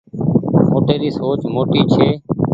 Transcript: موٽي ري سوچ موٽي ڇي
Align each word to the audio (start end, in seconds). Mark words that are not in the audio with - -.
موٽي 0.71 0.95
ري 1.01 1.09
سوچ 1.19 1.41
موٽي 1.53 1.81
ڇي 1.93 2.07